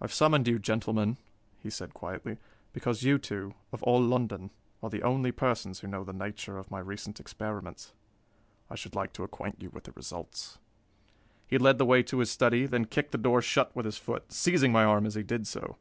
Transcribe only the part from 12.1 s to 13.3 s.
his study, then kicked the